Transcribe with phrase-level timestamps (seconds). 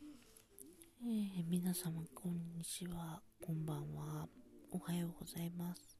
[0.00, 4.28] えー、皆様こんにちは、こんばんは、
[4.70, 5.98] おはようございます。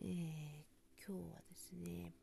[0.00, 2.14] えー、今日はですね、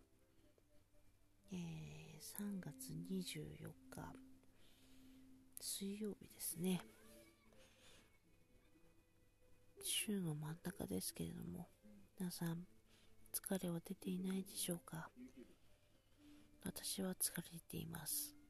[1.53, 4.15] えー、3月24日、
[5.59, 6.81] 水曜日ですね。
[9.83, 11.67] 週の真ん中ですけれども、
[12.19, 12.65] 皆さん、
[13.31, 15.09] 疲れは出ていないでしょうか？
[16.63, 18.40] 私は疲れています。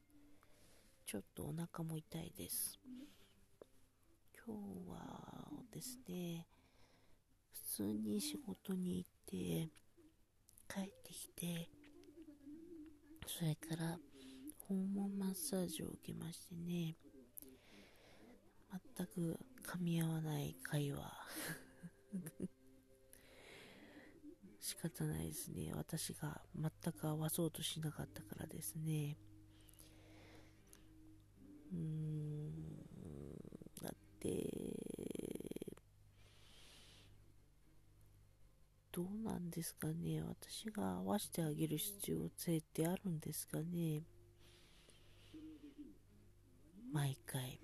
[1.06, 2.80] ちょっとお腹も痛いです。
[4.46, 6.48] 今日はですね、
[7.52, 9.70] 普通に仕事に行って
[10.74, 11.70] 帰ってきて、
[13.28, 13.98] それから
[14.68, 16.96] 訪問マッサージを受けましてね、
[18.96, 21.12] 全く噛み合わない会話。
[24.60, 25.74] 仕方ないですね。
[25.74, 29.18] 私が全く合わそうとしなかったからですね。
[31.72, 32.52] うん、
[33.82, 34.82] だって、
[38.92, 40.22] どうなんですかね。
[40.22, 44.04] 私が合わせてあげる必要性ってあるんですかね。
[46.92, 47.60] 毎回、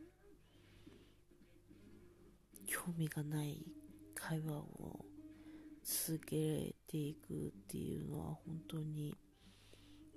[2.65, 3.65] 興味がない
[4.15, 5.05] 会話を
[5.83, 9.17] 続けていくっていうのは本当に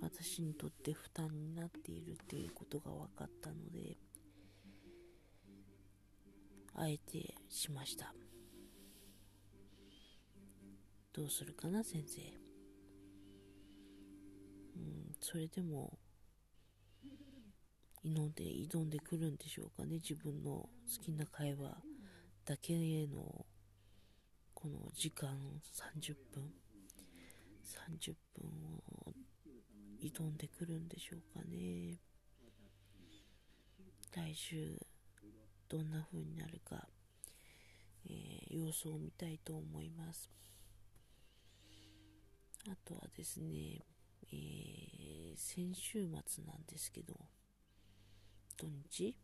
[0.00, 3.96] 私にとって負担になっているっていうことが分かったので
[6.74, 8.14] あえてしました。
[11.12, 12.20] どうするかな先生。
[14.76, 15.98] うんそれでも
[18.04, 20.70] 挑んで挑んでくるんでしょうかね自分の好
[21.02, 21.76] きな会話
[22.46, 23.44] だけへの
[24.54, 25.28] この時間
[26.00, 26.50] 30分
[27.62, 28.48] 30分
[29.06, 29.12] を
[30.02, 31.98] 挑んでくるんでしょうかね。
[34.14, 34.76] 来週
[35.68, 36.88] どんな風になるか、
[38.06, 40.30] えー、様子を見たいと思います。
[42.68, 43.84] あとはですね、
[44.32, 47.14] えー、先週末なんですけど
[48.56, 49.14] 土日い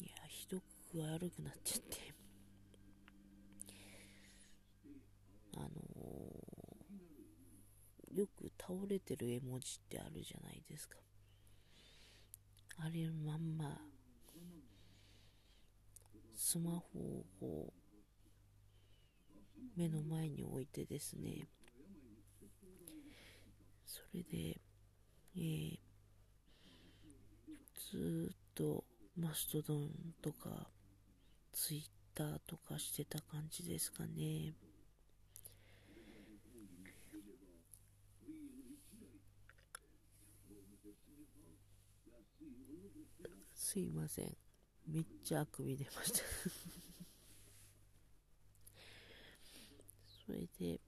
[0.00, 0.60] やひど
[0.90, 2.12] く悪くなっちゃって。
[5.54, 5.68] あの
[8.12, 10.96] よく倒れてる絵文字ってあるじゃないですか
[12.78, 13.78] あれまんま
[16.34, 17.82] スマホをこう
[19.76, 21.48] 目の前に置いてですね
[23.86, 24.60] それで、
[25.36, 25.78] えー、
[27.90, 28.84] ずっと
[29.16, 29.90] マストドン
[30.22, 30.68] とか
[31.52, 31.82] ツイッ
[32.14, 34.54] ターとかしてた感じですかね。
[43.72, 44.36] すいません。
[44.86, 46.18] めっちゃあくび出ました
[50.26, 50.78] それで、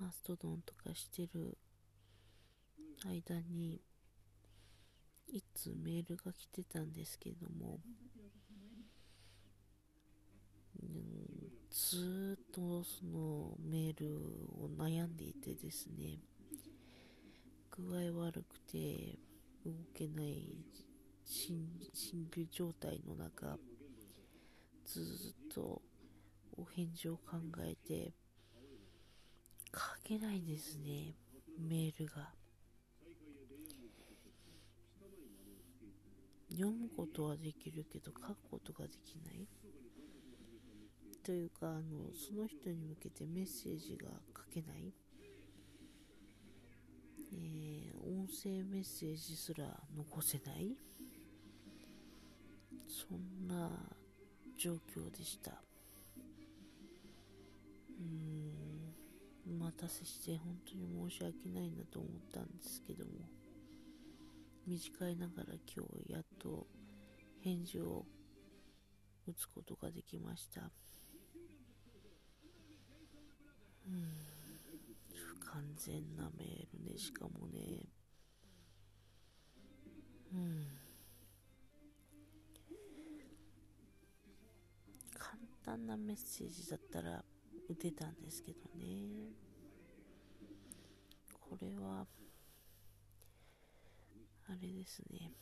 [0.00, 1.58] マストドンとかしてる
[3.04, 3.82] 間に、
[5.28, 7.80] いつメールが来てたんですけども、
[10.82, 14.16] うん、ずっとそのメール
[14.64, 16.16] を悩んでいてですね、
[17.72, 19.18] 具合悪くて
[19.66, 20.64] 動けない
[21.26, 21.66] 心
[22.36, 23.58] 理状態の中
[24.84, 25.82] ずっと
[26.56, 28.14] お返事を考えて
[29.74, 31.14] 書けないですね
[31.58, 32.30] メールが。
[36.50, 39.46] 読むことはできるけど書くことができない。
[41.24, 44.94] というかあのその人に向けてメッセージが書けない。
[47.32, 49.64] えー、音声メッセージすら
[49.94, 50.76] 残せない。
[52.88, 53.70] そんな
[54.56, 55.52] 状況でした。
[57.98, 58.94] うん
[59.48, 63.12] お待たせして本当に申し訳ないなと思ったんですけども
[64.66, 66.66] 短いながら今日やっと
[67.40, 68.04] 返事を
[69.26, 70.70] 打つことができました。
[73.86, 74.26] うん
[75.14, 77.86] 不完全なメールねしかもね。
[80.32, 80.75] うん。
[85.96, 87.24] なメッセージだったら
[87.68, 89.32] 打てたんですけどね。
[91.40, 92.06] これは
[94.48, 95.32] あれですね。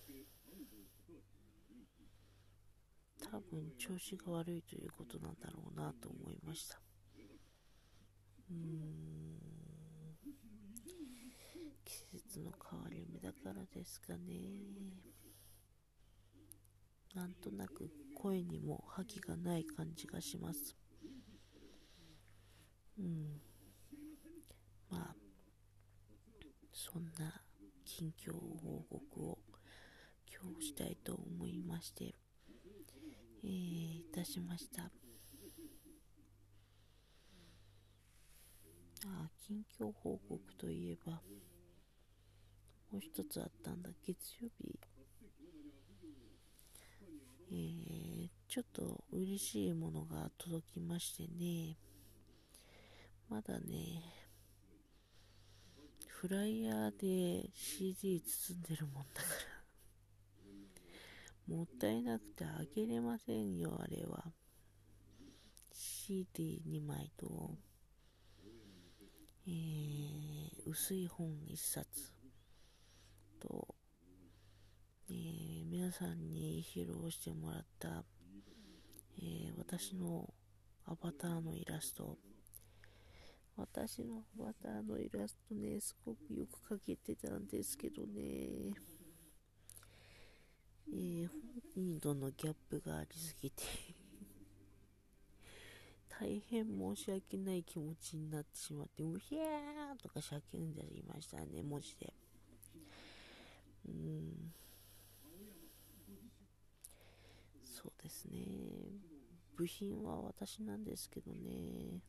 [3.31, 6.81] 多分調子が悪いということなんだろうなと思いました。
[8.51, 9.39] うん。
[11.85, 15.24] 季節の変わり目だからですかね。
[17.25, 20.77] なんとなく声にも覇気がない感じがします。
[22.99, 23.41] うん。
[24.91, 25.17] まあ
[26.71, 27.41] そんな
[27.87, 29.39] 近況報告を
[30.31, 32.15] 今日したいと思いまして
[33.43, 33.51] えー、
[34.01, 34.83] いたしました。
[39.07, 41.13] あ近況報告といえば
[42.93, 43.89] もう一つあったんだ。
[44.07, 44.79] 月曜日
[47.57, 51.77] えー、ちょっと嬉しいものが届きましてね。
[53.29, 54.03] まだね
[56.09, 59.29] フライヤーで CD 包んでるもんだか
[61.49, 61.55] ら。
[61.57, 64.25] もったいなくてあげれませんよあれは。
[65.73, 67.57] CD2 枚と
[69.47, 72.15] えー、薄い本1冊、
[75.11, 78.05] えー、皆さんに披露してもらった、
[79.19, 80.33] えー、私の
[80.87, 82.17] アバターのイラスト
[83.57, 88.73] 私のアバターのイラストねすごくよく描けてたんですけどね
[90.89, 93.63] えー、本人とのギャップがありすぎて
[96.09, 102.15] 大変申し訳ない気持ちになってしまって、うひゃーとか叫んでいましたね、文字で。
[103.87, 104.55] うん。
[107.65, 107.93] そう
[108.25, 109.01] ですね。
[109.57, 112.03] 部品は私なんですけどね。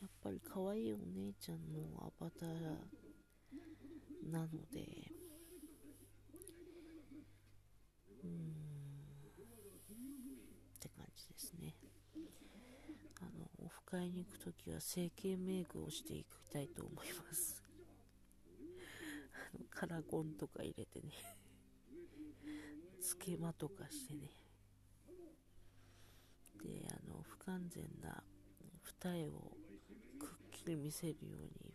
[0.00, 2.50] やっぱり可愛いお姉ちゃんのアバター
[4.30, 5.10] なので、
[8.22, 8.30] うん、
[10.76, 11.74] って感じですね
[13.20, 13.48] あの。
[13.64, 17.62] オフ会に行くときは整形メイクをしていきたいと思います
[19.32, 21.12] あのカラコンとか入れてね
[23.18, 24.30] つけまとかしてね。
[26.62, 28.22] であの不完全な
[28.82, 29.56] 二重を
[30.18, 31.74] くっきり見せるように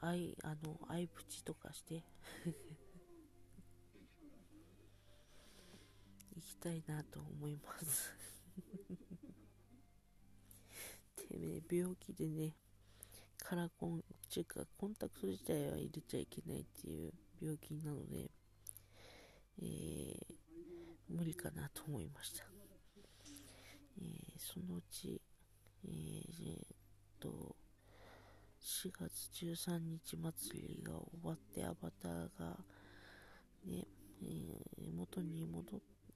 [0.00, 2.02] アイあのアイプチとかして。
[6.34, 8.10] 行きたいなと思います。
[11.14, 12.56] てめえ病気でね、
[13.38, 14.02] カラコン、っ
[14.32, 18.30] ていうかコンタクト自体は入れちゃいけないっていう病気なので、
[19.60, 20.01] えー、
[21.12, 22.44] 無理かなと思いました。
[23.98, 24.06] えー、
[24.38, 25.20] そのうち、
[25.84, 27.56] えー、えー、と、
[28.60, 32.56] 4月13日祭りが終わってアバターが
[33.64, 33.86] ね、
[34.22, 35.46] えー、元に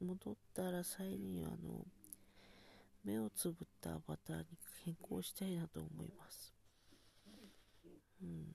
[0.00, 1.84] 戻ったら際にあの
[3.04, 4.44] 目をつぶったアバターに
[4.84, 6.52] 変更したいなと思います。
[8.22, 8.46] うん。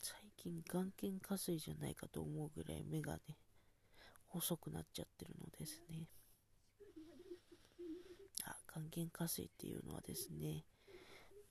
[0.00, 3.36] 最近眼瞼下垂じゃないかと思うぐらい目がね、
[4.26, 6.08] 細くなっちゃってるのですね。
[8.46, 10.64] あ、眼瞼下垂っていうのはですね、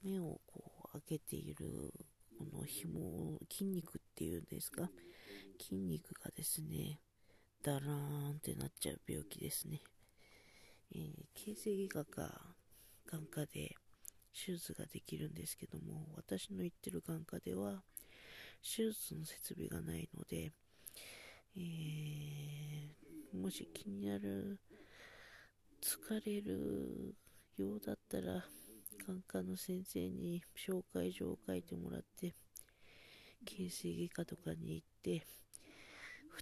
[0.04, 1.94] 目をこう開けている
[2.40, 4.90] この紐、筋肉っていうんですか、
[5.62, 7.00] 筋肉がですね、
[7.62, 9.82] ダラーンってなっちゃう病気ですね。
[10.96, 12.56] えー、形成外科か
[13.06, 13.76] 眼科で
[14.34, 17.84] 手術ができるんですけども、私の行ってる眼科では
[18.62, 20.52] 手術の設備がないので、
[21.56, 24.60] えー、もし気になる、
[25.82, 27.16] 疲れる
[27.58, 28.46] ようだったら、
[29.08, 32.36] 眼科の先生に紹介状を書いてもらって、
[33.46, 35.26] 形成外科とかに行って、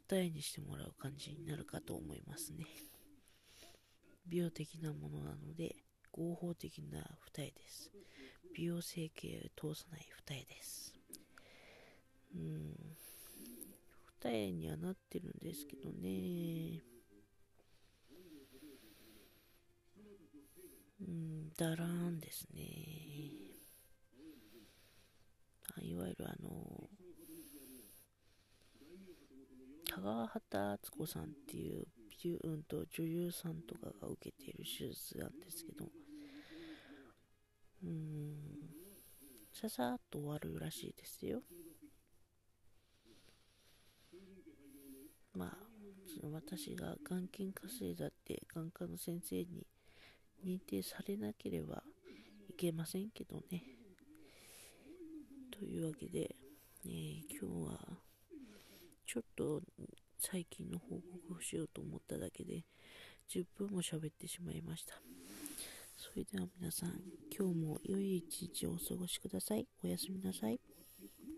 [0.10, 2.66] 二重にしてもらう感じになるかと思いますね。
[4.28, 5.76] 美容的なものなので、
[6.12, 7.00] 合法的な
[7.34, 7.92] 二重です。
[8.56, 10.97] 美容整形を通さない二重です。
[12.38, 12.76] うん。
[14.22, 16.82] 二重にはなってるんですけどね。
[21.00, 22.62] うん、だらーんですね。
[25.82, 26.90] いわゆるあの、
[29.86, 31.88] 高畑敦子さんっていう、
[32.44, 35.86] うん、と女優さんとかが受けている手術なんですけど、
[37.84, 38.36] うん、
[39.54, 41.42] ささっと終わるらしいですよ。
[45.34, 45.58] まあ、
[46.24, 49.66] 私が眼瞼下垂だって眼科の先生に
[50.46, 51.84] 認定されなければ
[52.50, 53.64] いけませんけどね。
[55.52, 56.36] というわけで、
[56.86, 57.80] えー、今日は
[59.06, 59.62] ちょっと
[60.20, 62.64] 最近の報告をしようと思っただけで
[63.30, 64.96] 10分も喋ってしまいました。
[65.98, 66.94] それでは皆さん、
[67.36, 69.68] 今日も良い一日をお過ごしください。
[69.84, 70.60] おやすみなさい。